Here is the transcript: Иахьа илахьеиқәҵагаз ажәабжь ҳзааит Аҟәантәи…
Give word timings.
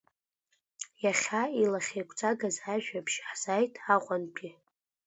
Иахьа 1.03 1.41
илахьеиқәҵагаз 1.63 2.55
ажәабжь 2.73 3.17
ҳзааит 3.29 3.73
Аҟәантәи… 3.95 4.51